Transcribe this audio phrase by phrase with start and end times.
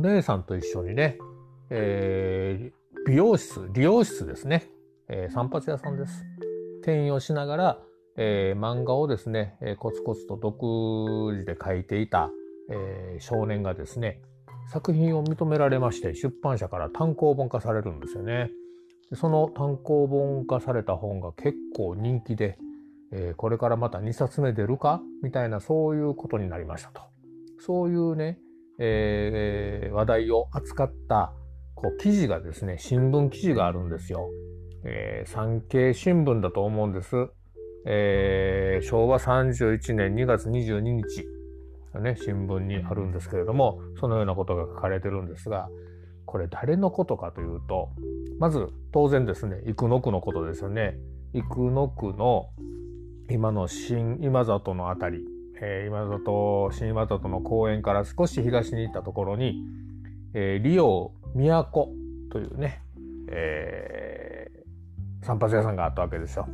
[0.00, 1.18] お姉さんと一緒にね、
[1.68, 4.66] えー、美容室、理容室ですね、
[5.08, 6.24] えー、散髪屋さんです。
[6.80, 7.78] 転用しながら、
[8.16, 12.30] えー、漫画をですね、えー、コツコツと独自で書いていた、
[12.70, 14.22] えー、少年がですね、
[14.72, 18.50] 作品を認められまして出版社から単行本化されるんですよね。
[19.12, 22.56] その単行本化された本が結構人気で、
[23.12, 25.02] えー、これからまた2冊目出るか？
[25.22, 27.02] みたいなそういうことになりましたと。
[27.58, 28.38] そういうね、
[28.80, 31.32] えー、話題を扱った
[31.74, 34.30] こう記事がですね、新聞記事があるんですよ。
[34.84, 37.28] えー、産経新聞だと思うんです。
[37.86, 41.26] えー、昭和31年2月22日、
[42.02, 45.68] ね、新聞にあるんですけれども、そのようなことが書かれてるんですが、
[46.26, 47.90] これ誰のことかというと、
[48.38, 50.96] まず当然ですね、生野区のことですよね。
[51.34, 52.50] 生野区の
[53.28, 55.24] 今の新今里のあたり、
[55.62, 59.62] えー、今里、新今里の公園から少し東に行ったところに、
[60.32, 61.92] えー、リオ都
[62.32, 62.82] というね、
[63.30, 66.48] えー、散髪屋さんがあったわけですよ。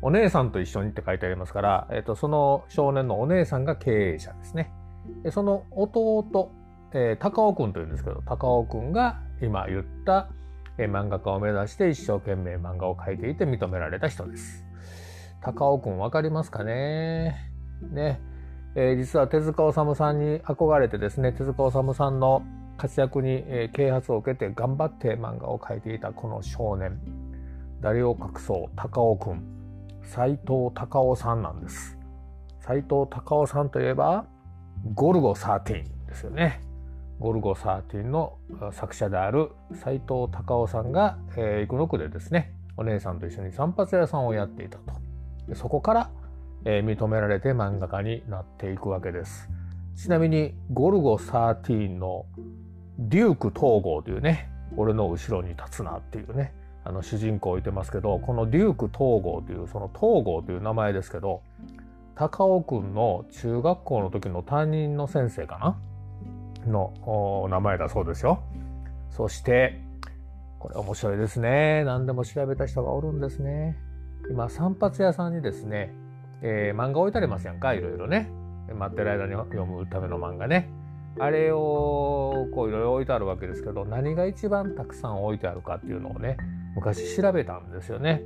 [0.00, 4.72] お姉さんと一緒にって書いてありますから、えーと、その少年のお姉さんが経営者ですね。
[5.24, 6.52] でその弟、
[6.92, 10.28] えー、高尾くんというんですけど、高尾くんが今言った、
[10.78, 14.64] えー、漫画家を目指して一生懸命漫画を描いていて認められた人です。
[15.40, 17.50] 高尾くんわかりますかね？
[17.90, 18.20] ね、
[18.78, 22.42] えー、実は手塚治虫さんに憧れてですね、手塚治虫さんの
[22.76, 27.00] 活躍に、えー、啓発を受けて頑張って漫画を描いていたこの少年、
[27.80, 29.42] 誰を隠そう高尾くん。
[30.02, 31.96] 斎藤隆夫さんなんです。
[32.60, 34.26] 斎藤隆夫さんといえば、
[34.94, 36.60] ゴルゴ13ですよね。
[37.18, 38.36] ゴルゴ13の
[38.72, 44.92] 作者である斎藤隆夫さんが、えー、生野区でですね、お姉さんと一緒に散髪屋さんをやっていたと。
[45.54, 46.10] そこから、
[46.66, 49.48] えー、認められて漫画家になっていくわけです。
[49.96, 52.26] ちなみに、ゴルゴ13の
[52.98, 56.52] デューク統合というね、俺の後ろに立つなっていうね、
[56.86, 61.42] あの主人公をいてますけどこのデューク東郷というその東郷という名前ですけど
[62.14, 65.76] 高尾くんの中学校の時の担任の先生かな？
[66.70, 68.40] の名前だそうですよ。
[69.10, 69.80] そして
[70.60, 71.84] これ面白いですね。
[71.84, 73.76] 何でも調べた人がおるんですね。
[74.30, 75.92] 今散髪屋さんにですね、
[76.48, 78.30] えー、漫画置いてありますやんかいろいろね。
[78.72, 80.70] 待ってる間に読むための漫画ね。
[81.18, 86.36] あれをこういろいろ置いてあるわけですけど何が一番たくさん置いてあるかっていうのをね
[86.74, 88.22] 昔調べたんですよね。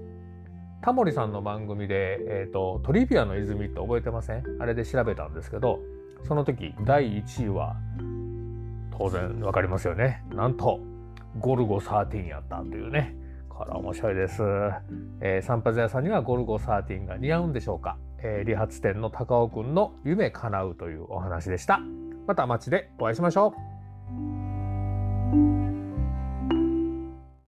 [0.83, 4.45] タモリさんの番組で、えーと、トリビアの泉って覚えてません？
[4.61, 5.79] あれで調べたんですけど
[6.27, 7.77] その時第1位は
[8.99, 10.23] 当然分かりますよね。
[10.31, 10.81] なんと
[11.39, 13.15] ゴルゴ13やったというね。
[13.61, 14.43] これ面白いです、
[15.21, 21.79] えー、散髪屋さんにはゴルゴ13が似合うんでしょうか、えー、理髪店の高尾くんの夢叶うというお話でした。
[22.27, 23.55] また街でお会いしましょ
[25.37, 25.70] う。